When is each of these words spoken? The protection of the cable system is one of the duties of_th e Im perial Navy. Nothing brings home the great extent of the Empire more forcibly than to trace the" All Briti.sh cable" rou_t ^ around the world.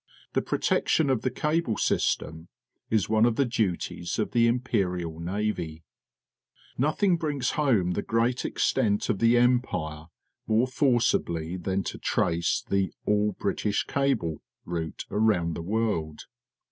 The 0.33 0.41
protection 0.41 1.11
of 1.11 1.21
the 1.21 1.29
cable 1.29 1.77
system 1.77 2.47
is 2.89 3.07
one 3.07 3.23
of 3.23 3.35
the 3.35 3.45
duties 3.45 4.13
of_th 4.13 4.35
e 4.35 4.47
Im 4.47 4.59
perial 4.59 5.19
Navy. 5.21 5.83
Nothing 6.75 7.17
brings 7.17 7.51
home 7.51 7.91
the 7.91 8.01
great 8.01 8.43
extent 8.43 9.09
of 9.09 9.19
the 9.19 9.37
Empire 9.37 10.07
more 10.47 10.65
forcibly 10.65 11.55
than 11.55 11.83
to 11.83 11.99
trace 11.99 12.63
the" 12.67 12.91
All 13.05 13.33
Briti.sh 13.39 13.83
cable" 13.85 14.41
rou_t 14.65 14.95
^ 15.05 15.05
around 15.11 15.53
the 15.53 15.61
world. 15.61 16.21